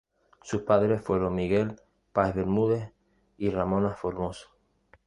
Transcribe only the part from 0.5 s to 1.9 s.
padres fueron Miguel